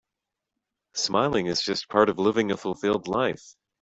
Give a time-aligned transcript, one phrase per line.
[0.95, 3.53] Smiling is just part of living a fulfilled life.